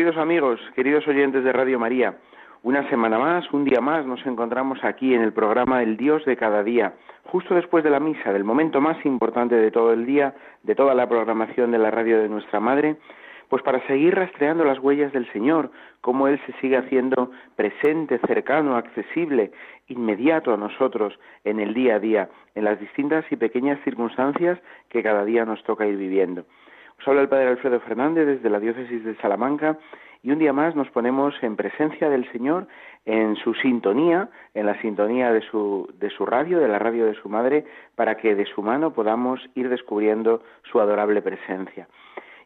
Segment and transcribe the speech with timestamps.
[0.00, 2.14] Queridos amigos, queridos oyentes de Radio María.
[2.62, 6.38] Una semana más, un día más, nos encontramos aquí en el programa El Dios de
[6.38, 10.34] cada día, justo después de la misa, del momento más importante de todo el día,
[10.62, 12.96] de toda la programación de la radio de nuestra Madre,
[13.50, 18.76] pues para seguir rastreando las huellas del Señor, cómo Él se sigue haciendo presente, cercano,
[18.76, 19.52] accesible,
[19.88, 21.12] inmediato a nosotros
[21.44, 25.62] en el día a día, en las distintas y pequeñas circunstancias que cada día nos
[25.64, 26.46] toca ir viviendo.
[27.06, 29.78] Habla el Padre Alfredo Fernández desde la Diócesis de Salamanca
[30.22, 32.68] y un día más nos ponemos en presencia del Señor,
[33.06, 37.14] en su sintonía, en la sintonía de su, de su radio, de la radio de
[37.14, 37.64] su madre,
[37.96, 41.88] para que de su mano podamos ir descubriendo su adorable presencia.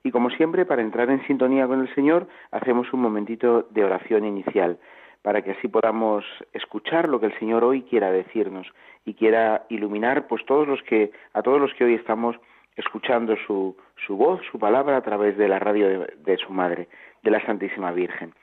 [0.04, 4.24] Y como siempre, para entrar en sintonía con el Señor, hacemos un momentito de oración
[4.24, 4.78] inicial,
[5.22, 8.66] para que así podamos escuchar lo que el Señor hoy quiera decirnos
[9.04, 12.36] y quiera iluminar pues todos los que a todos los que hoy estamos
[12.76, 13.76] escuchando su,
[14.08, 16.88] voz, su palabra a través de la radio de, su madre,
[17.22, 18.34] de la Santísima Virgen.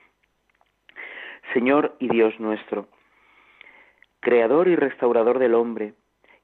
[1.52, 2.88] Señor y Dios nuestro,
[4.20, 5.94] Creador y restaurador del hombre,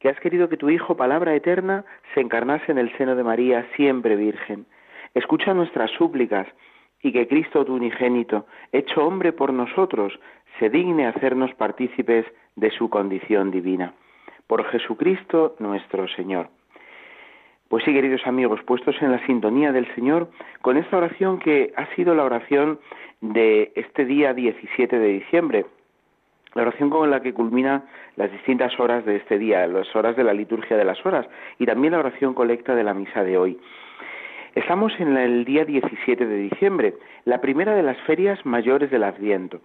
[0.01, 3.69] que has querido que tu Hijo, palabra eterna, se encarnase en el seno de María,
[3.77, 4.67] siempre Virgen.
[5.15, 6.47] Escucha nuestras súplicas
[7.03, 10.19] y que Cristo, tu unigénito, hecho hombre por nosotros,
[10.59, 12.27] se digne hacernos partícipes
[12.57, 13.95] de su condición divina.
[14.47, 16.51] Por Jesucristo nuestro Señor.
[17.69, 20.31] Pues sí, queridos amigos, puestos en la sintonía del Señor,
[20.63, 22.81] con esta oración que ha sido la oración
[23.21, 25.67] de este día 17 de diciembre,
[26.55, 27.85] la oración con la que culmina
[28.17, 31.67] las distintas horas de este día, las horas de la liturgia de las horas, y
[31.67, 33.59] también la oración colecta de la misa de hoy.
[34.55, 36.95] Estamos en el día 17 de diciembre,
[37.27, 39.61] la primera de las ferias mayores del Adviento.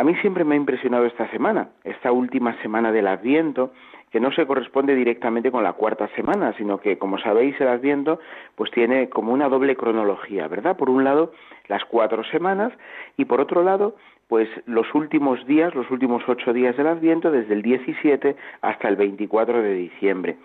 [0.00, 3.74] A mí siempre me ha impresionado esta semana, esta última semana del Adviento,
[4.10, 8.18] que no se corresponde directamente con la cuarta semana, sino que, como sabéis, el Adviento
[8.54, 10.78] pues tiene como una doble cronología, ¿verdad?
[10.78, 11.32] Por un lado,
[11.68, 12.72] las cuatro semanas
[13.18, 13.94] y por otro lado,
[14.26, 18.96] pues los últimos días, los últimos ocho días del Adviento, desde el 17 hasta el
[18.96, 20.38] 24 de diciembre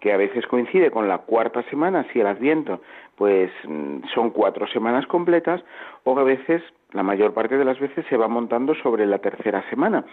[0.00, 2.82] que a veces coincide con la cuarta semana, si el Adviento,
[3.16, 5.64] pues mm, son cuatro semanas completas,
[6.04, 6.62] o a veces,
[6.92, 10.04] la mayor parte de las veces, se va montando sobre la tercera semana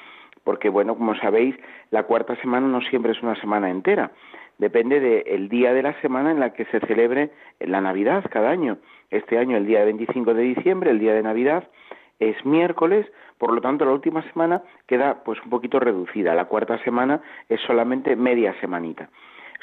[0.45, 1.55] porque bueno, como sabéis,
[1.89, 4.11] la cuarta semana no siempre es una semana entera,
[4.59, 8.77] depende del día de la semana en la que se celebre la Navidad cada año.
[9.09, 11.67] Este año, el día 25 de diciembre, el día de Navidad,
[12.19, 13.05] es miércoles,
[13.37, 17.59] por lo tanto la última semana queda pues un poquito reducida, la cuarta semana es
[17.61, 19.09] solamente media semanita.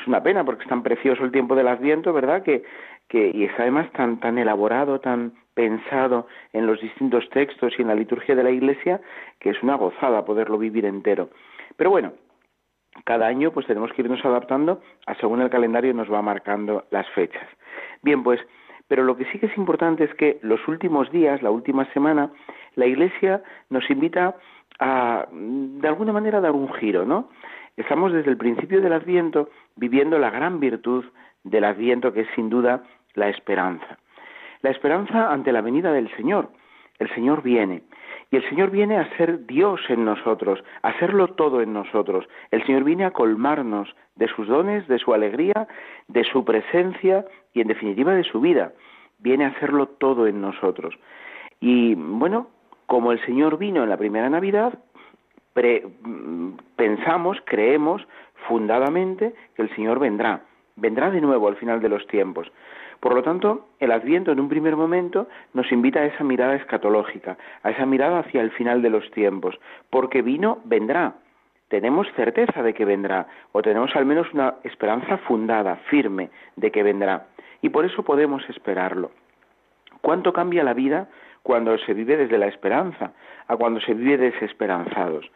[0.02, 2.42] Es una pena porque es tan precioso el tiempo del Adviento, ¿verdad?
[2.42, 2.64] Que,
[3.08, 7.88] que y es además tan tan elaborado, tan pensado en los distintos textos y en
[7.88, 9.00] la liturgia de la Iglesia,
[9.38, 11.28] que es una gozada poderlo vivir entero.
[11.76, 12.14] Pero bueno,
[13.04, 17.08] cada año pues tenemos que irnos adaptando a según el calendario nos va marcando las
[17.10, 17.46] fechas.
[18.02, 18.40] Bien, pues,
[18.88, 22.32] pero lo que sí que es importante es que los últimos días, la última semana,
[22.74, 24.34] la Iglesia nos invita
[24.80, 27.28] a, de alguna manera, dar un giro, ¿no?
[27.76, 31.04] Estamos desde el principio del Adviento viviendo la gran virtud
[31.42, 32.82] del Adviento, que es sin duda
[33.14, 33.98] la esperanza.
[34.60, 36.50] La esperanza ante la venida del Señor.
[36.98, 37.82] El Señor viene.
[38.30, 42.26] Y el Señor viene a ser Dios en nosotros, a hacerlo todo en nosotros.
[42.50, 45.66] El Señor viene a colmarnos de sus dones, de su alegría,
[46.08, 48.72] de su presencia y en definitiva de su vida.
[49.18, 50.94] Viene a hacerlo todo en nosotros.
[51.60, 52.48] Y bueno,
[52.86, 54.78] como el Señor vino en la primera Navidad,
[56.76, 58.06] pensamos, creemos
[58.48, 60.42] fundadamente que el Señor vendrá.
[60.76, 62.50] Vendrá de nuevo al final de los tiempos.
[63.00, 67.36] Por lo tanto, el Adviento en un primer momento nos invita a esa mirada escatológica,
[67.64, 69.58] a esa mirada hacia el final de los tiempos,
[69.90, 71.14] porque vino, vendrá.
[71.66, 76.84] Tenemos certeza de que vendrá, o tenemos al menos una esperanza fundada, firme, de que
[76.84, 77.26] vendrá.
[77.60, 79.10] Y por eso podemos esperarlo.
[80.00, 81.08] ¿Cuánto cambia la vida
[81.42, 83.12] cuando se vive desde la esperanza
[83.46, 85.30] a cuando se vive desesperanzados?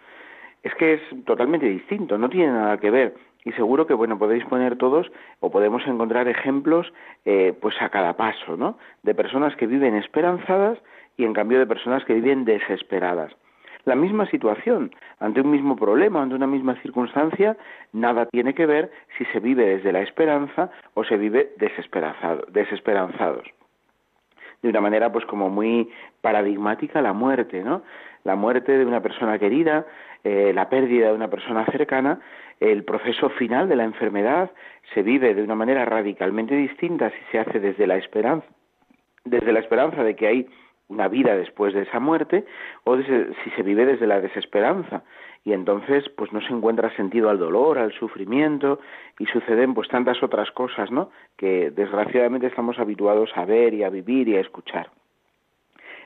[0.63, 3.15] Es que es totalmente distinto, no tiene nada que ver.
[3.45, 6.93] Y seguro que bueno podéis poner todos o podemos encontrar ejemplos
[7.25, 10.79] eh, pues a cada paso no de personas que viven esperanzadas
[11.17, 13.33] y en cambio de personas que viven desesperadas.
[13.85, 17.57] La misma situación ante un mismo problema ante una misma circunstancia
[17.93, 23.47] nada tiene que ver si se vive desde la esperanza o se vive desesperanzados
[24.63, 27.83] de una manera pues como muy paradigmática la muerte, ¿no?
[28.25, 29.87] La muerte de una persona querida,
[30.25, 32.21] eh, la pérdida de una persona cercana,
[32.61, 34.51] el proceso final de la enfermedad
[34.95, 38.47] se vive de una manera radicalmente distinta si se hace desde la esperanza,
[39.25, 40.49] desde la esperanza de que hay
[40.89, 42.45] una vida después de esa muerte
[42.85, 45.03] o si se vive desde la desesperanza
[45.47, 48.81] y entonces pues no se encuentra sentido al dolor, al sufrimiento
[49.17, 51.11] y suceden pues tantas otras cosas, ¿no?
[51.37, 54.91] que desgraciadamente estamos habituados a ver y a vivir y a escuchar.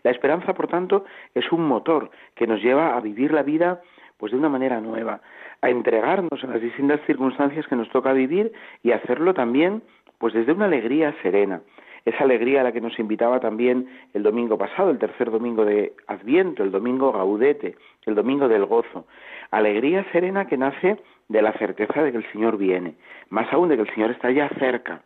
[0.02, 3.80] La esperanza, por tanto, es un motor que nos lleva a vivir la vida
[4.18, 5.22] pues de una manera nueva,
[5.62, 8.52] a entregarnos en las distintas circunstancias que nos toca vivir
[8.82, 9.82] y hacerlo también
[10.18, 11.62] pues desde una alegría serena
[12.04, 15.92] esa alegría a la que nos invitaba también el domingo pasado, el tercer domingo de
[16.06, 17.76] Adviento, el domingo gaudete,
[18.06, 19.06] el domingo del gozo.
[19.50, 20.98] Alegría serena que nace
[21.28, 22.94] de la certeza de que el Señor viene,
[23.28, 25.02] más aún de que el Señor está ya cerca.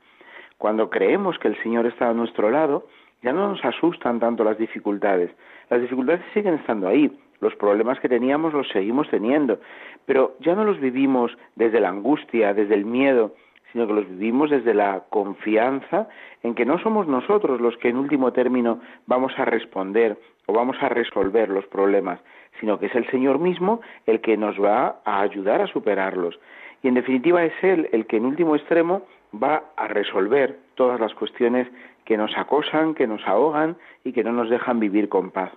[0.58, 2.86] Cuando creemos que el Señor está a nuestro lado,
[3.22, 5.30] ya no nos asustan tanto las dificultades.
[5.70, 9.58] Las dificultades siguen estando ahí, los problemas que teníamos los seguimos teniendo,
[10.06, 13.34] pero ya no los vivimos desde la angustia, desde el miedo,
[13.74, 16.08] sino que los vivimos desde la confianza
[16.44, 20.16] en que no somos nosotros los que en último término vamos a responder
[20.46, 22.20] o vamos a resolver los problemas,
[22.60, 26.38] sino que es el Señor mismo el que nos va a ayudar a superarlos.
[26.84, 29.02] Y en definitiva es Él el que en último extremo
[29.34, 31.66] va a resolver todas las cuestiones
[32.04, 35.50] que nos acosan, que nos ahogan y que no nos dejan vivir con paz.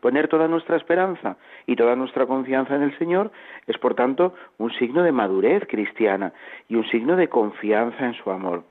[0.00, 1.36] Poner toda nuestra esperanza
[1.66, 3.30] y toda nuestra confianza en el Señor
[3.66, 6.32] es, por tanto, un signo de madurez cristiana
[6.68, 8.64] y un signo de confianza en su amor.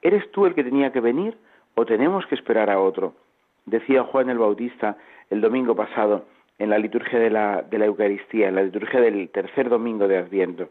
[0.00, 1.36] ¿Eres tú el que tenía que venir
[1.74, 3.14] o tenemos que esperar a otro?
[3.66, 4.96] Decía Juan el Bautista
[5.30, 6.26] el domingo pasado
[6.58, 10.18] en la liturgia de la, de la Eucaristía, en la liturgia del tercer domingo de
[10.18, 10.68] Adviento.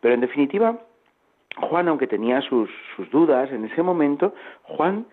[0.00, 0.78] Pero en definitiva,
[1.56, 5.06] Juan, aunque tenía sus, sus dudas en ese momento, Juan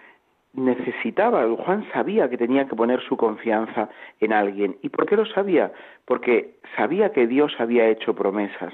[0.53, 3.89] necesitaba, Juan sabía que tenía que poner su confianza
[4.19, 4.77] en alguien.
[4.81, 5.71] ¿Y por qué lo sabía?
[6.06, 8.74] Porque sabía que Dios había hecho promesas.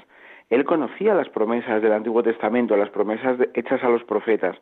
[0.50, 4.56] Él conocía las promesas del Antiguo Testamento, las promesas hechas a los profetas.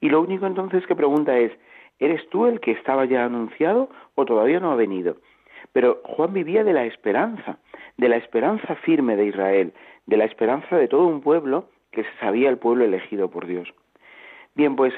[0.00, 1.52] Y lo único entonces que pregunta es,
[1.98, 5.16] ¿eres tú el que estaba ya anunciado o todavía no ha venido?
[5.72, 7.58] Pero Juan vivía de la esperanza,
[7.96, 9.72] de la esperanza firme de Israel,
[10.06, 13.72] de la esperanza de todo un pueblo que se sabía el pueblo elegido por Dios.
[14.54, 14.92] Bien, pues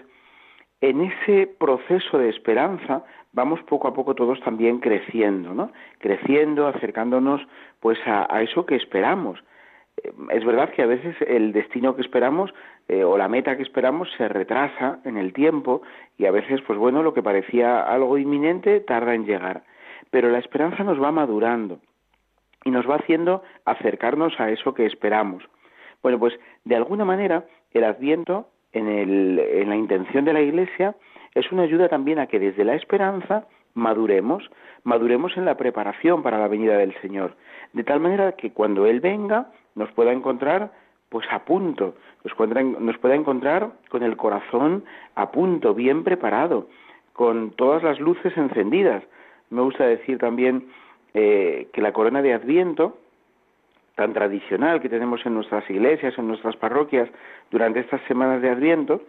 [0.80, 5.72] en ese proceso de esperanza vamos poco a poco todos también creciendo, ¿no?
[5.98, 7.40] Creciendo, acercándonos
[7.80, 9.42] pues a, eso que esperamos.
[10.02, 12.52] Eh, es verdad que a veces el destino que esperamos
[12.88, 15.82] eh, o la meta que esperamos se retrasa en el tiempo
[16.16, 19.64] y a veces, pues bueno, lo que parecía algo inminente tarda en llegar.
[20.10, 21.80] Pero la esperanza nos va madurando
[22.64, 25.44] y nos va haciendo acercarnos a eso que esperamos.
[26.02, 30.94] Bueno, pues de alguna manera el Adviento en, el, en la intención de la Iglesia
[31.34, 34.48] es una ayuda también a que desde la esperanza maduremos,
[34.84, 37.34] maduremos en la preparación para la venida del Señor,
[37.72, 40.72] de tal manera que cuando Él venga nos pueda encontrar
[41.08, 41.94] pues a punto,
[42.24, 44.84] nos, nos pueda encontrar con el corazón
[45.14, 46.68] a punto, bien preparado,
[47.12, 49.04] con todas las luces encendidas.
[49.50, 50.66] Me gusta decir también
[51.14, 52.98] eh, que la corona de Adviento
[53.94, 57.08] tan tradicional que tenemos en nuestras iglesias, en nuestras parroquias
[57.50, 59.02] durante estas semanas de Adviento,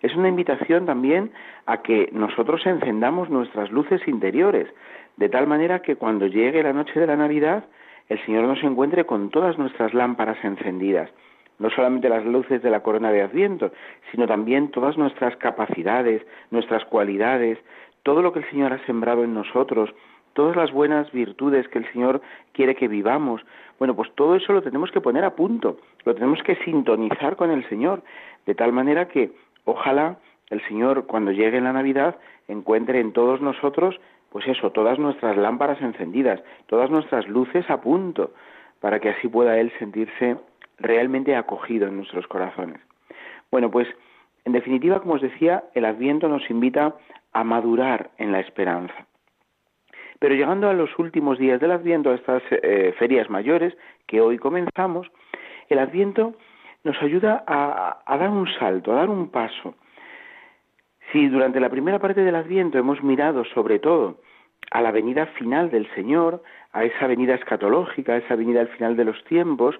[0.00, 1.32] es una invitación también
[1.66, 4.68] a que nosotros encendamos nuestras luces interiores,
[5.16, 7.64] de tal manera que cuando llegue la noche de la Navidad,
[8.08, 11.10] el Señor nos encuentre con todas nuestras lámparas encendidas,
[11.58, 13.72] no solamente las luces de la corona de Adviento,
[14.12, 17.58] sino también todas nuestras capacidades, nuestras cualidades,
[18.04, 19.90] todo lo que el Señor ha sembrado en nosotros,
[20.32, 22.20] todas las buenas virtudes que el Señor
[22.52, 23.42] quiere que vivamos,
[23.78, 27.50] bueno, pues todo eso lo tenemos que poner a punto, lo tenemos que sintonizar con
[27.50, 28.02] el Señor,
[28.46, 29.32] de tal manera que
[29.64, 30.16] ojalá
[30.50, 32.16] el Señor cuando llegue la Navidad
[32.48, 38.32] encuentre en todos nosotros, pues eso, todas nuestras lámparas encendidas, todas nuestras luces a punto,
[38.80, 40.36] para que así pueda Él sentirse
[40.78, 42.80] realmente acogido en nuestros corazones.
[43.50, 43.88] Bueno, pues
[44.44, 46.94] en definitiva, como os decía, el Adviento nos invita
[47.32, 49.07] a madurar en la esperanza.
[50.18, 54.38] Pero llegando a los últimos días del Adviento, a estas eh, ferias mayores que hoy
[54.38, 55.10] comenzamos,
[55.68, 56.34] el Adviento
[56.84, 59.74] nos ayuda a, dar un salto, a dar un paso.
[61.12, 64.20] Si durante la primera parte del Adviento hemos mirado sobre todo
[64.70, 68.96] a la venida final del Señor, a esa venida escatológica, a esa venida al final
[68.96, 69.78] de los tiempos,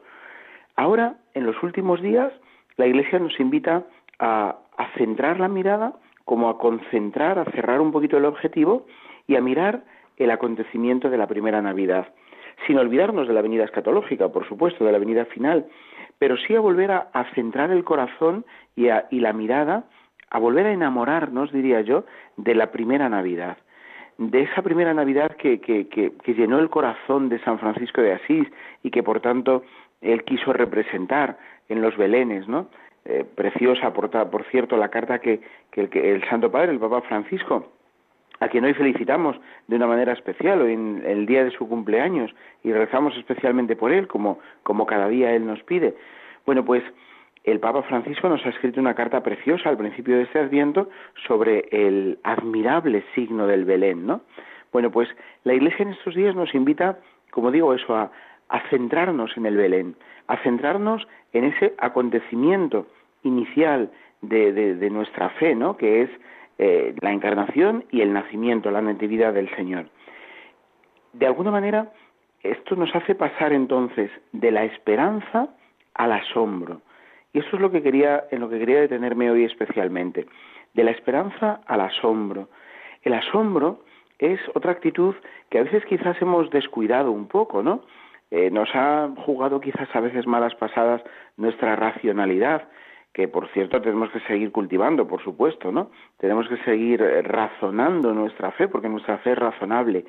[0.77, 2.33] ahora, en los últimos días,
[2.77, 3.85] la Iglesia nos invita
[4.19, 8.87] a, a centrar la mirada, como a concentrar, a cerrar un poquito el objetivo
[9.27, 9.83] y a mirar
[10.19, 12.09] el acontecimiento de la primera Navidad,
[12.67, 15.67] sin olvidarnos de la venida escatológica, por supuesto, de la venida final,
[16.19, 18.45] pero sí a volver a, centrar el corazón
[18.75, 19.85] y, y la mirada
[20.31, 22.05] a volver a enamorarnos, diría yo,
[22.37, 23.57] de la primera Navidad,
[24.19, 28.49] de esa primera Navidad que, que, que, llenó el corazón de San Francisco de Asís
[28.83, 29.63] y que por tanto
[30.01, 32.69] él quiso representar en los Belenes, ¿no?
[33.05, 37.73] Eh, preciosa, por, por, cierto, la carta que, que, el, Santo Padre, el Papa Francisco,
[38.41, 42.35] a quien hoy felicitamos de una manera especial, hoy en el día de su cumpleaños,
[42.63, 45.95] y rezamos especialmente por él, como, como cada día él nos pide.
[46.47, 46.83] Bueno, pues
[47.45, 50.91] el Papa Francisco nos ha escrito una carta preciosa al principio de este Adviento
[51.27, 54.21] sobre el admirable signo del Belén, ¿no?
[54.73, 55.09] Bueno, pues
[55.45, 56.99] la Iglesia en estos días nos invita,
[57.31, 58.11] como digo, eso, a,
[58.71, 62.87] centrarnos en el Belén, a centrarnos en ese acontecimiento
[63.23, 63.91] inicial
[64.21, 65.77] de, nuestra fe, ¿no?
[65.77, 66.11] Que es
[66.59, 69.87] eh, la encarnación y el nacimiento, la natividad del Señor.
[71.13, 71.93] De alguna manera,
[72.43, 75.49] esto nos hace pasar entonces de la esperanza
[75.95, 76.83] al asombro.
[77.33, 80.27] Y eso es lo que quería, en lo que quería detenerme hoy especialmente.
[80.75, 82.49] De la esperanza al asombro.
[83.03, 83.85] El asombro
[84.19, 85.15] es otra actitud
[85.51, 87.83] que a veces quizás hemos descuidado un poco, ¿no?
[88.31, 91.03] Eh, nos ha jugado quizás a veces malas pasadas
[91.37, 92.69] nuestra racionalidad,
[93.13, 95.91] que por cierto tenemos que seguir cultivando, por supuesto, ¿no?
[96.19, 100.05] Tenemos que seguir eh, razonando nuestra fe, porque nuestra fe es razonable,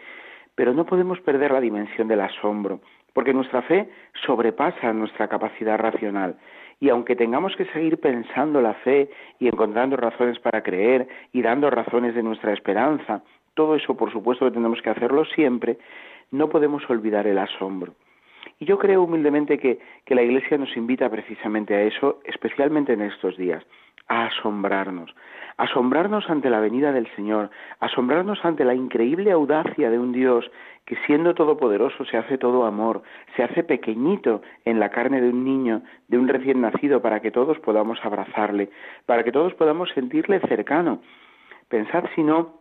[0.56, 2.82] pero no podemos perder la dimensión del asombro,
[3.13, 3.89] porque nuestra fe
[4.25, 6.36] sobrepasa nuestra capacidad racional.
[6.79, 11.70] Y aunque tengamos que seguir pensando la fe y encontrando razones para creer y dando
[11.70, 13.22] razones de nuestra esperanza,
[13.53, 15.77] todo eso por supuesto que tenemos que hacerlo siempre,
[16.32, 17.94] no podemos olvidar el asombro.
[18.60, 23.38] Y yo creo humildemente que, la Iglesia nos invita precisamente a eso, especialmente en estos
[23.38, 23.66] días,
[24.10, 25.16] a asombrarnos,
[25.56, 30.51] asombrarnos ante la venida del Señor, asombrarnos ante la increíble audacia de un Dios
[30.86, 33.04] que siendo todopoderoso se hace todo amor,
[33.38, 37.32] se hace pequeñito en la carne de un niño, de un recién nacido, para que
[37.32, 38.72] todos podamos abrazarle,
[39.06, 41.00] para que todos podamos sentirle cercano.
[41.70, 42.60] Pensad si no,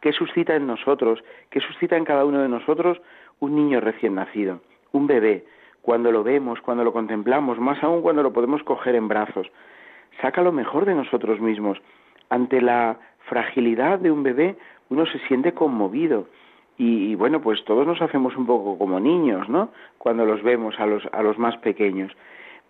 [0.00, 3.00] ¿qué suscita en nosotros, qué suscita en cada uno de nosotros
[3.38, 4.60] un niño recién nacido,
[4.92, 5.44] un bebé,
[5.82, 9.50] cuando lo vemos, cuando lo contemplamos, más aún cuando lo podemos coger en brazos?
[10.20, 11.78] Saca lo mejor de nosotros mismos.
[12.28, 14.56] Ante la fragilidad de un bebé,
[14.88, 16.26] uno se siente conmovido,
[16.82, 19.68] y, bueno, pues todos nos hacemos un poco como niños, ¿no?
[19.98, 22.10] Cuando los vemos a los, a los más pequeños.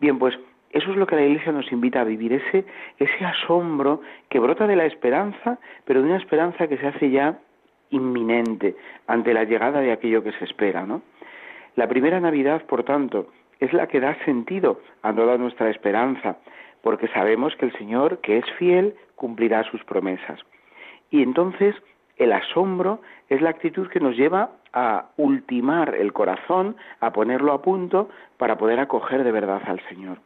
[0.01, 0.37] Bien, pues
[0.73, 2.65] eso es lo que la Iglesia nos invita a vivir, ese,
[2.99, 7.39] ese asombro que brota de la esperanza, pero de una esperanza que se hace ya
[7.91, 8.75] inminente
[9.07, 11.03] ante la llegada de aquello que se espera, ¿no?
[11.77, 13.29] La primera Navidad, por tanto,
[13.61, 16.39] es la que da sentido a toda nuestra esperanza,
[16.83, 20.41] porque sabemos que el Señor, que es fiel, cumplirá sus promesas.
[21.11, 21.75] Y entonces
[22.17, 27.63] el asombro es la actitud que nos lleva a ultimar el corazón, a ponerlo a
[27.63, 30.19] punto para poder acoger de verdad al Señor.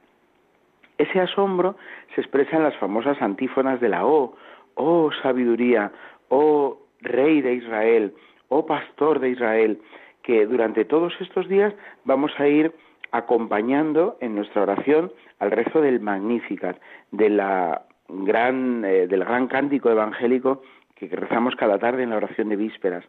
[0.99, 1.77] Ese asombro
[2.15, 4.37] se expresa en las famosas antífonas de la O,
[4.75, 5.91] oh sabiduría,
[6.29, 8.15] oh rey de Israel,
[8.49, 9.81] oh pastor de Israel,
[10.25, 11.73] que durante todos estos días
[12.05, 12.73] vamos a ir
[13.13, 16.81] acompañando en nuestra oración al rezo del Magnificat,
[17.13, 20.63] de la gran, eh, del gran cántico evangélico
[20.97, 23.05] que rezamos cada tarde en la oración de vísperas.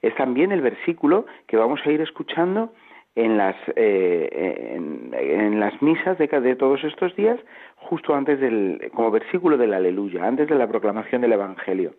[0.00, 2.72] Es también el versículo que vamos a ir escuchando
[3.14, 7.38] en las, eh, en, las misas de, de, todos estos días,
[7.76, 11.92] justo antes del, como versículo del aleluya, antes de la proclamación del Evangelio.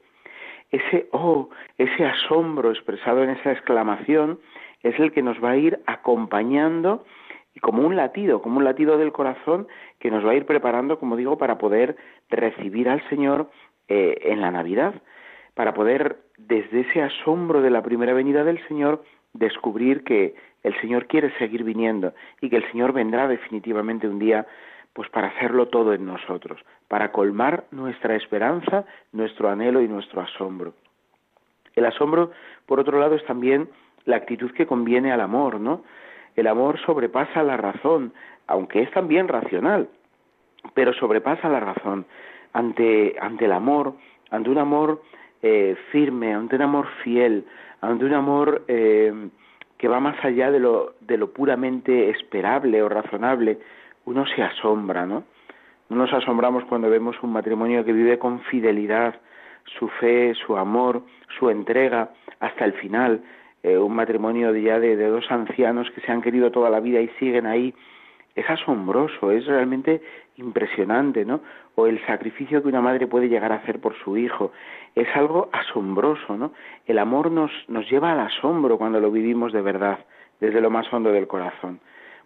[0.74, 4.40] Ese oh, ese asombro expresado en esa exclamación
[4.82, 7.06] es el que nos va a ir acompañando
[7.56, 9.68] y como un latido, como un latido del corazón
[10.00, 11.96] que nos va a ir preparando, como digo, para poder
[12.30, 13.50] recibir al Señor
[13.88, 14.96] eh, en la Navidad
[15.54, 19.04] para poder, desde ese asombro de la primera venida del Señor,
[19.34, 24.48] descubrir que el Señor quiere seguir viniendo y que el Señor vendrá definitivamente un día
[24.94, 30.74] pues para hacerlo todo en nosotros, para colmar nuestra esperanza, nuestro anhelo y nuestro asombro.
[31.76, 32.32] El asombro,
[32.68, 33.70] por otro lado, es también
[34.06, 35.84] la actitud que conviene al amor, ¿no?
[36.36, 38.14] El amor sobrepasa la razón,
[38.48, 39.90] aunque es también racional,
[40.74, 42.06] pero sobrepasa la razón.
[42.54, 43.96] Ante, ante el amor,
[44.30, 45.02] ante un amor
[45.42, 47.46] eh, firme, ante un amor fiel,
[47.82, 49.30] ante un amor eh,
[49.78, 53.60] que va más allá de lo, de lo puramente esperable o razonable,
[54.06, 55.24] uno se asombra, ¿no?
[55.90, 59.16] No nos asombramos cuando vemos un matrimonio que vive con fidelidad
[59.80, 61.04] su fe, su amor,
[61.38, 63.22] su entrega hasta el final,
[63.62, 67.00] eh, un matrimonio ya de, de dos ancianos que se han querido toda la vida
[67.00, 67.74] y siguen ahí
[68.36, 70.02] es asombroso, es realmente
[70.38, 71.42] impresionante, ¿no?
[71.76, 74.52] O el sacrificio que una madre puede llegar a hacer por su hijo,
[74.96, 76.52] es algo asombroso, ¿no?
[76.86, 80.00] El amor nos, nos lleva al asombro cuando lo vivimos de verdad,
[80.40, 81.80] desde lo más hondo del corazón.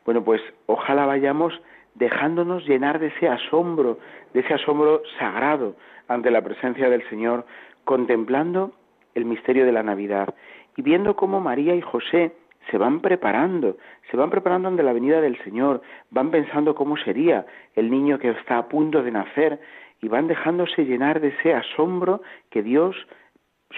[0.07, 1.53] Bueno, pues ojalá vayamos
[1.95, 3.99] dejándonos llenar de ese asombro,
[4.33, 5.75] de ese asombro sagrado
[6.07, 7.45] ante la presencia del Señor,
[7.83, 8.71] contemplando
[9.15, 10.33] el misterio de la Navidad
[10.77, 12.31] y viendo cómo María y José
[12.71, 13.75] se van preparando,
[14.09, 17.45] se van preparando ante la venida del Señor, van pensando cómo sería
[17.75, 19.59] el niño que está a punto de nacer
[20.01, 22.95] y van dejándose llenar de ese asombro que Dios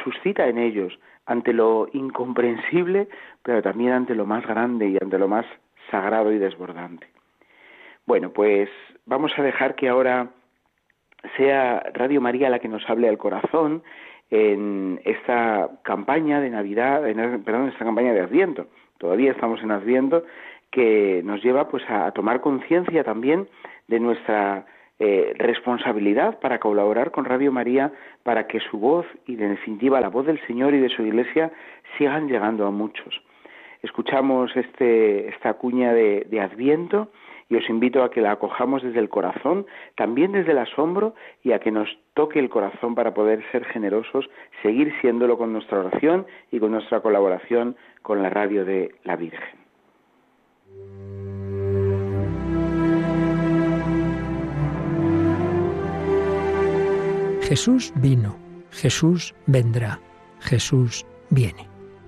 [0.03, 3.07] suscita en ellos ante lo incomprensible,
[3.41, 5.47] pero también ante lo más grande y ante lo más
[5.91, 7.07] sagrado y desbordante.
[8.05, 8.69] Bueno, pues
[9.05, 10.29] vamos a dejar que ahora
[11.37, 13.83] sea Radio María la que nos hable al corazón
[14.31, 18.67] en esta campaña de Navidad, en, perdón, en esta campaña de Adviento.
[18.97, 20.23] Todavía estamos en Adviento,
[20.71, 23.47] que nos lleva pues a, tomar conciencia también
[23.87, 24.65] de nuestra
[24.99, 27.91] eh, responsabilidad para colaborar con Radio María
[28.23, 31.51] para que su voz y de definitiva la voz del Señor y de su Iglesia
[31.97, 33.21] sigan llegando a muchos.
[33.81, 37.09] Escuchamos este, esta cuña de, de Adviento
[37.49, 41.51] y os invito a que la acojamos desde el corazón, también desde el asombro y
[41.51, 44.29] a que nos toque el corazón para poder ser generosos,
[44.61, 49.59] seguir siéndolo con nuestra oración y con nuestra colaboración con la radio de la Virgen.
[57.41, 58.37] Jesús vino,
[58.69, 59.99] Jesús vendrá,
[60.39, 61.68] Jesús viene.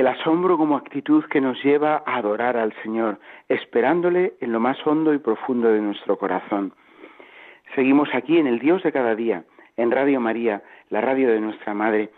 [0.00, 3.18] el asombro como actitud que nos lleva a adorar al Señor,
[3.50, 6.72] esperándole en lo más hondo y profundo de nuestro corazón.
[7.74, 9.44] Seguimos aquí en el Dios de cada día,
[9.76, 12.08] en Radio María, la radio de nuestra Madre.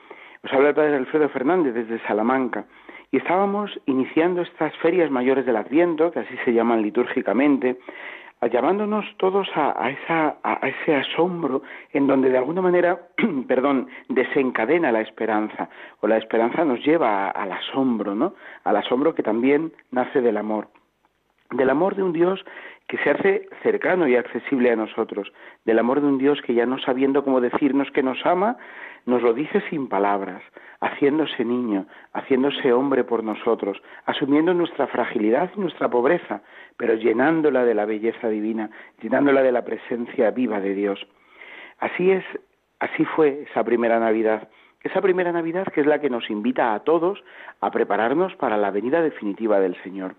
[0.44, 2.66] Os habla el Padre Alfredo Fernández desde Salamanca
[3.10, 7.78] y estábamos iniciando estas ferias mayores del Adviento, que así se llaman litúrgicamente,
[8.48, 13.08] llamándonos todos a, esa, a, ese asombro en donde de alguna manera,
[13.48, 15.68] perdón, desencadena la esperanza,
[16.00, 18.34] o la esperanza nos lleva al asombro, ¿no?
[18.64, 20.68] Al asombro que también nace del amor.
[21.50, 22.44] Del amor de un Dios
[22.92, 25.32] que se hace cercano y accesible a nosotros,
[25.64, 28.58] del amor de un Dios que ya no sabiendo cómo decirnos que nos ama,
[29.06, 30.42] nos lo dice sin palabras,
[30.78, 36.42] haciéndose niño, haciéndose hombre por nosotros, asumiendo nuestra fragilidad y nuestra pobreza,
[36.76, 38.68] pero llenándola de la belleza divina,
[39.00, 41.06] llenándola de la presencia viva de Dios.
[41.78, 42.24] Así es,
[42.78, 44.50] así fue esa primera Navidad.
[44.82, 47.24] Esa primera Navidad que es la que nos invita a todos
[47.62, 50.14] a prepararnos para la venida definitiva del Señor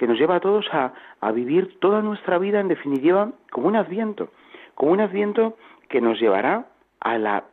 [0.00, 0.94] que nos lleva a todos a,
[1.32, 4.30] vivir toda nuestra vida, en definitiva, como un adviento,
[4.74, 5.58] como un adviento
[5.90, 6.64] que nos llevará
[7.00, 7.44] a la,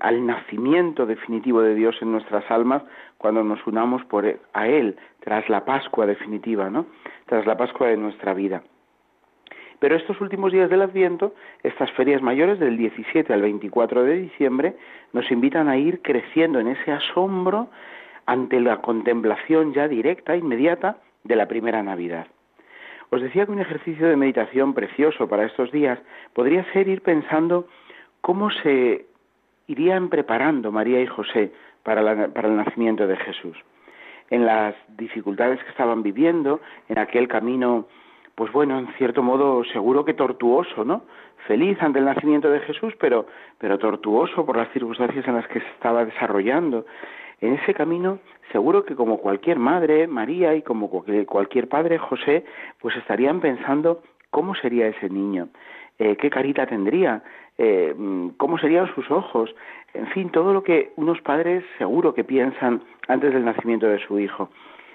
[0.00, 2.82] al nacimiento definitivo de Dios en nuestras almas
[3.16, 6.86] cuando nos unamos por, e, a Él, tras la Pascua definitiva, ¿no?
[7.26, 8.64] Tras la Pascua de nuestra vida.
[9.78, 14.76] Pero estos últimos días del Adviento, estas ferias mayores del 17 al 24 de diciembre,
[15.12, 17.68] nos invitan a ir creciendo en ese asombro
[18.26, 22.26] ante la contemplación ya directa, inmediata, de la primera Navidad.
[23.10, 25.98] Os decía que un ejercicio de meditación precioso para estos días
[26.32, 27.66] podría ser ir pensando
[28.20, 29.06] cómo se
[29.66, 33.56] irían preparando María y José para, para el nacimiento de Jesús.
[34.30, 37.86] En las dificultades que estaban viviendo, en aquel camino,
[38.34, 41.02] pues bueno, en cierto modo seguro que tortuoso, ¿no?
[41.46, 43.26] Feliz ante el nacimiento de Jesús, pero,
[43.58, 46.86] pero tortuoso por las circunstancias en las que se estaba desarrollando.
[47.44, 48.20] En ese camino,
[48.52, 52.42] seguro que como cualquier madre, María, y como cualquier padre, José,
[52.80, 55.48] pues estarían pensando cómo sería ese niño,
[55.98, 57.22] eh, qué carita tendría,
[57.58, 57.94] eh,
[58.38, 59.54] cómo serían sus ojos,
[59.92, 64.18] en fin, todo lo que unos padres seguro que piensan antes del nacimiento de su
[64.18, 64.48] hijo.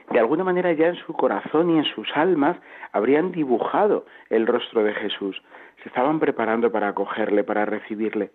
[0.10, 2.58] De alguna manera ya en su corazón y en sus almas
[2.94, 5.40] habrían dibujado el rostro de Jesús,
[5.84, 8.32] se estaban preparando para acogerle, para recibirle.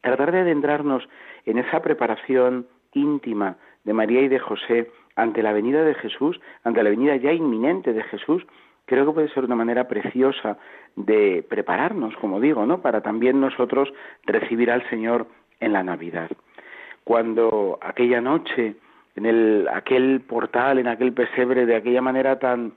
[0.00, 1.06] Tratar de adentrarnos
[1.44, 6.82] en esa preparación íntima de María y de José ante la venida de Jesús, ante
[6.82, 8.46] la venida ya inminente de Jesús,
[8.86, 10.58] creo que puede ser una manera preciosa
[10.96, 12.80] de prepararnos, como digo, ¿no?
[12.80, 13.92] Para también nosotros
[14.24, 15.26] recibir al Señor
[15.60, 16.30] en la Navidad.
[17.04, 18.76] Cuando aquella noche,
[19.16, 22.72] en el, aquel portal, en aquel pesebre, de aquella manera tan,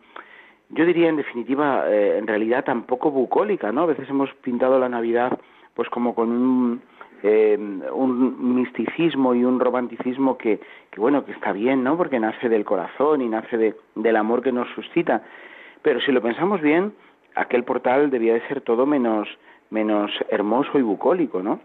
[0.69, 3.82] yo diría en definitiva, eh, en realidad tan poco bucólica, ¿no?
[3.82, 5.39] A veces hemos pintado la Navidad
[5.73, 6.82] pues como con un,
[7.24, 10.60] eh, un misticismo y un romanticismo que,
[10.92, 11.98] que, bueno, que está bien, ¿no?
[11.98, 15.24] Porque nace del corazón y nace de, del amor que nos suscita.
[15.82, 16.94] Pero si lo pensamos bien,
[17.36, 19.28] aquel portal debía de ser todo menos,
[19.70, 21.60] menos hermoso y bucólico, ¿no?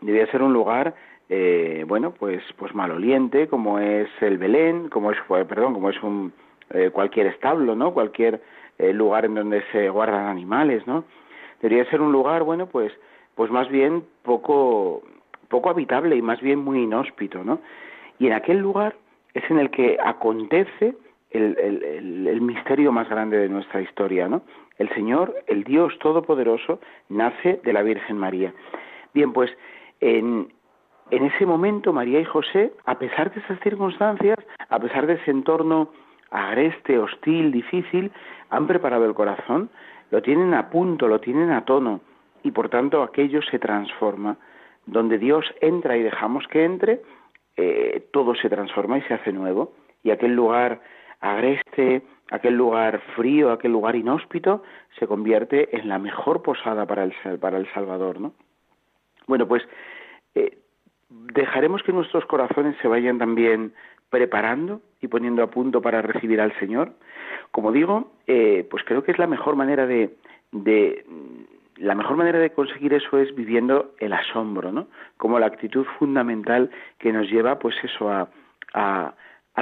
[0.00, 0.94] Debía ser un lugar
[1.28, 6.32] eh, bueno, pues, pues maloliente, como es el Belén, como es, perdón, como es un,
[6.70, 7.92] eh, cualquier establo, ¿no?
[7.92, 8.40] Cualquier
[8.78, 11.04] eh, lugar en donde se guardan animales, ¿no?
[11.60, 12.92] Debería ser un lugar, bueno, pues,
[13.38, 15.00] pues más bien poco,
[15.46, 17.60] poco habitable y más bien muy inhóspito, ¿no?
[18.18, 18.96] Y en aquel lugar
[19.32, 20.96] es en el que acontece
[21.30, 24.42] el, el, el, misterio más grande de nuestra historia, ¿no?
[24.76, 28.52] El Señor, el Dios Todopoderoso, nace de la Virgen María.
[29.14, 29.56] Bien, pues
[30.00, 30.52] en,
[31.12, 35.30] en ese momento María y José, a pesar de esas circunstancias, a pesar de ese
[35.30, 35.92] entorno
[36.32, 38.10] agreste, hostil, difícil,
[38.50, 39.70] han preparado el corazón,
[40.10, 42.00] lo tienen a punto, lo tienen a tono,
[42.48, 44.38] y por tanto aquello se transforma.
[44.86, 47.02] Donde Dios entra y dejamos que entre,
[47.58, 49.74] eh, todo se transforma y se hace nuevo.
[50.02, 50.80] Y aquel lugar
[51.20, 54.62] agreste, aquel lugar frío, aquel lugar inhóspito,
[54.98, 58.32] se convierte en la mejor posada para el, para el Salvador, ¿no?
[59.26, 59.62] Bueno, pues
[60.34, 60.56] eh,
[61.10, 63.74] dejaremos que nuestros corazones se vayan también
[64.08, 66.92] preparando y poniendo a punto para recibir al Señor.
[67.50, 70.16] Como digo, eh, pues creo que es la mejor manera de,
[70.50, 71.04] de
[71.78, 74.88] la mejor manera de conseguir eso es viviendo el asombro, ¿no?
[75.16, 78.28] Como la actitud fundamental que nos lleva, pues eso, a,
[78.74, 79.14] a,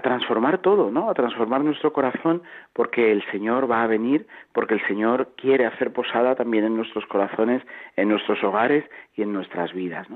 [0.02, 1.08] transformar todo, ¿no?
[1.08, 5.92] A transformar nuestro corazón porque el Señor va a venir, porque el Señor quiere hacer
[5.92, 7.62] posada también en nuestros corazones,
[7.96, 10.06] en nuestros hogares y en nuestras vidas.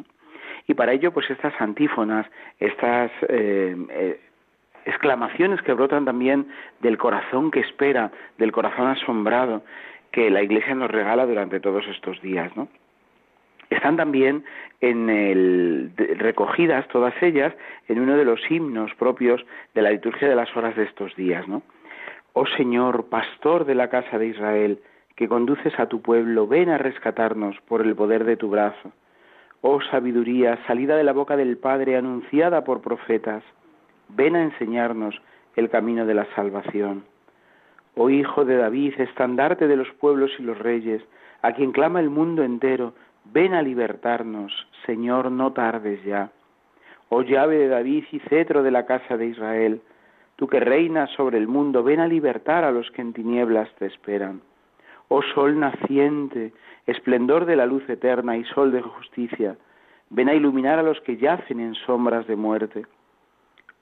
[0.66, 2.26] Y para ello, pues estas antífonas,
[2.58, 4.20] estas eh, eh,
[4.84, 6.48] exclamaciones que brotan también
[6.80, 9.62] del corazón que espera, del corazón asombrado,
[10.12, 12.52] que la Iglesia nos regala durante todos estos días.
[13.70, 14.44] Están también
[14.80, 17.54] en el, recogidas todas ellas
[17.88, 19.44] en uno de los himnos propios
[19.74, 21.44] de la liturgia de las horas de estos días.
[22.32, 24.80] Oh Señor, pastor de la casa de Israel,
[25.16, 28.92] que conduces a tu pueblo, ven a rescatarnos por el poder de tu brazo.
[29.60, 33.44] Oh sabiduría, salida de la boca del Padre, anunciada por profetas,
[34.08, 35.20] ven a enseñarnos
[35.56, 37.04] el camino de la salvación.
[37.94, 41.02] Oh Hijo de David, estandarte de los pueblos y los reyes,
[41.42, 44.52] a quien clama el mundo entero, ven a libertarnos,
[44.86, 46.30] Señor, no tardes ya.
[47.08, 49.80] Oh llave de David y cetro de la casa de Israel,
[50.36, 53.86] tú que reinas sobre el mundo, ven a libertar a los que en tinieblas te
[53.86, 54.40] esperan.
[55.08, 56.52] Oh sol naciente,
[56.86, 59.56] esplendor de la luz eterna y sol de justicia,
[60.08, 62.86] ven a iluminar a los que yacen en sombras de muerte.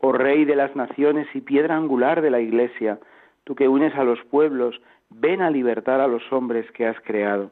[0.00, 2.98] Oh Rey de las naciones y piedra angular de la Iglesia,
[3.48, 7.50] tú que unes a los pueblos, ven a libertar a los hombres que has creado.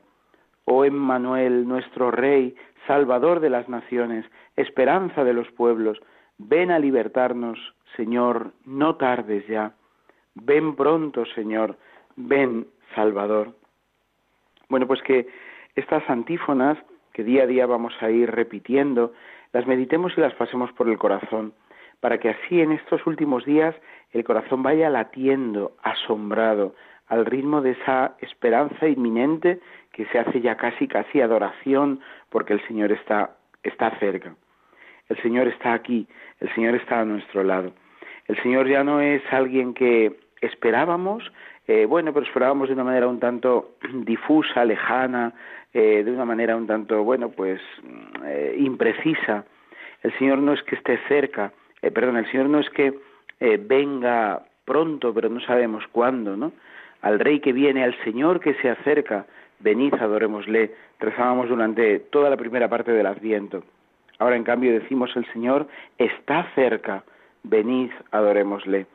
[0.66, 2.54] Oh Emmanuel, nuestro Rey,
[2.86, 5.98] Salvador de las naciones, esperanza de los pueblos,
[6.36, 7.58] ven a libertarnos,
[7.96, 9.72] Señor, no tardes ya.
[10.34, 11.78] Ven pronto, Señor,
[12.16, 13.54] ven, Salvador.
[14.68, 15.26] Bueno, pues que
[15.76, 16.76] estas antífonas
[17.14, 19.14] que día a día vamos a ir repitiendo,
[19.54, 21.54] las meditemos y las pasemos por el corazón,
[22.00, 23.74] para que así en estos últimos días
[24.12, 26.74] el corazón vaya latiendo, asombrado,
[27.08, 29.60] al ritmo de esa esperanza inminente
[29.92, 34.34] que se hace ya casi casi adoración porque el Señor está está cerca.
[35.08, 36.06] El Señor está aquí,
[36.40, 37.72] el Señor está a nuestro lado.
[38.26, 41.32] El Señor ya no es alguien que esperábamos,
[41.68, 45.32] eh, bueno, pero esperábamos de una manera un tanto difusa, lejana,
[45.72, 47.60] eh, de una manera un tanto, bueno, pues
[48.24, 49.44] eh, imprecisa.
[50.02, 51.52] El Señor no es que esté cerca,
[51.92, 52.98] perdón, el Señor no es que
[53.40, 56.52] venga pronto, pero no sabemos cuándo, ¿no?
[57.02, 59.26] Al Rey que viene, al Señor que se acerca,
[59.60, 60.74] venid, adorémosle.
[60.98, 63.62] Rezábamos durante toda la primera parte del Adviento.
[64.18, 65.68] Ahora, en cambio, decimos el Señor
[65.98, 67.04] está cerca,
[67.42, 68.86] venid, adorémosle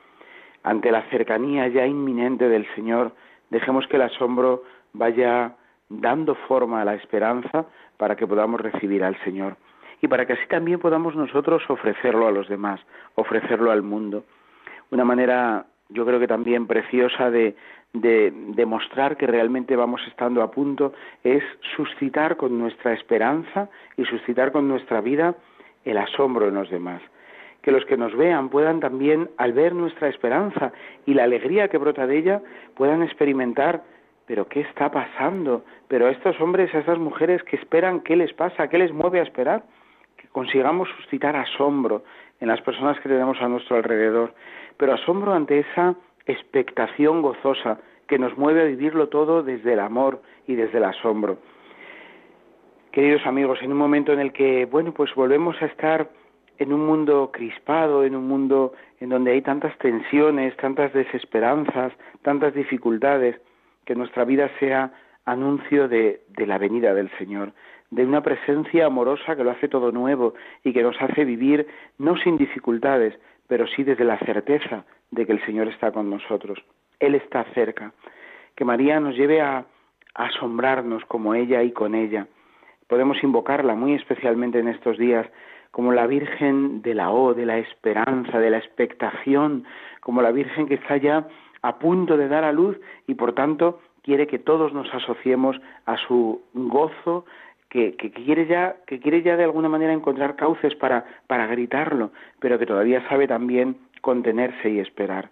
[0.63, 3.13] ante la cercanía ya inminente del Señor,
[3.49, 5.55] dejemos que el asombro vaya
[5.89, 7.65] dando forma a la esperanza
[7.97, 9.57] para que podamos recibir al Señor
[10.01, 12.81] y para que así también podamos nosotros ofrecerlo a los demás,
[13.15, 14.25] ofrecerlo al mundo.
[14.89, 17.55] Una manera, yo creo que también preciosa de,
[17.93, 21.43] de demostrar que realmente vamos estando a punto es
[21.75, 25.35] suscitar con nuestra esperanza y suscitar con nuestra vida
[25.85, 27.01] el asombro en los demás
[27.61, 30.71] que los que nos vean puedan también, al ver nuestra esperanza
[31.05, 32.41] y la alegría que brota de ella,
[32.75, 33.83] puedan experimentar,
[34.25, 35.63] pero ¿qué está pasando?
[35.87, 38.67] Pero a estos hombres, a estas mujeres que esperan, ¿qué les pasa?
[38.67, 39.63] ¿Qué les mueve a esperar?
[40.31, 42.03] Consigamos suscitar asombro
[42.39, 44.33] en las personas que tenemos a nuestro alrededor,
[44.77, 50.21] pero asombro ante esa expectación gozosa que nos mueve a vivirlo todo desde el amor
[50.47, 51.37] y desde el asombro.
[52.91, 56.09] Queridos amigos, en un momento en el que, bueno, pues volvemos a estar
[56.57, 62.53] en un mundo crispado, en un mundo en donde hay tantas tensiones, tantas desesperanzas, tantas
[62.53, 63.39] dificultades,
[63.85, 64.91] que nuestra vida sea
[65.25, 67.53] anuncio de, de, la venida del Señor,
[67.91, 72.17] de una presencia amorosa que lo hace todo nuevo y que nos hace vivir no
[72.17, 73.13] sin dificultades,
[73.47, 76.57] pero sí desde la certeza de que el Señor está con nosotros.
[76.99, 77.91] Él está cerca.
[78.55, 79.65] Que María nos lleve a,
[80.13, 82.27] asombrarnos como ella y con ella.
[82.87, 85.25] Podemos invocarla muy especialmente en estos días
[85.71, 89.63] como la Virgen de la O, de la esperanza, de la expectación,
[90.01, 91.27] como la Virgen que está ya
[91.61, 92.77] a punto de dar a luz
[93.07, 97.25] y por tanto quiere que todos nos asociemos a su gozo,
[97.71, 102.59] que, quiere ya, que quiere ya de alguna manera encontrar cauces para, para gritarlo, pero
[102.59, 105.29] que todavía sabe también contenerse y esperar.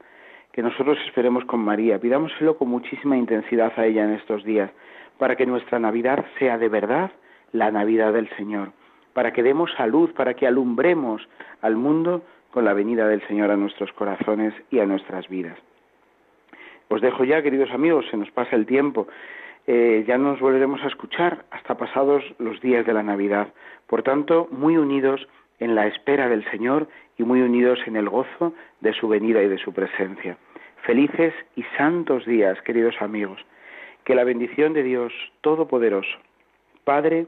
[0.52, 4.71] Que nosotros esperemos con María, pidámoselo con muchísima intensidad a ella en estos días,
[5.19, 7.12] para que nuestra Navidad sea de verdad
[7.52, 8.71] la Navidad del Señor
[9.19, 11.28] para que demos salud, para que alumbremos
[11.62, 15.58] al mundo con la venida del Señor a nuestros corazones y a nuestras vidas.
[16.88, 19.08] Os dejo ya, queridos amigos, se nos pasa el tiempo.
[19.72, 23.54] Eh, ya nos volveremos a escuchar hasta pasados los días de la Navidad.
[23.86, 25.28] Por tanto, muy unidos
[25.60, 26.88] en la espera del Señor
[27.20, 30.40] y muy unidos en el gozo de su venida y de su presencia.
[30.88, 33.46] Felices y santos días, queridos amigos.
[34.06, 36.18] Que la bendición de Dios Todopoderoso,
[36.84, 37.28] Padre,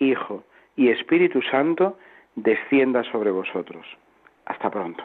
[0.00, 0.42] Hijo,
[0.74, 1.96] y Espíritu Santo
[2.34, 3.86] descienda sobre vosotros.
[4.44, 5.04] Hasta pronto.